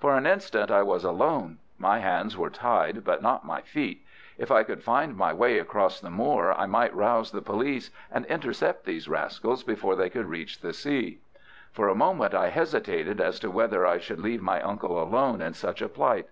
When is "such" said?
15.54-15.80